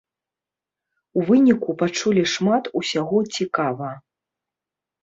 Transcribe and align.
У 1.19 1.27
выніку 1.27 1.69
пачулі 1.83 2.23
шмат 2.35 2.63
усяго 2.83 3.17
цікава. 3.39 3.97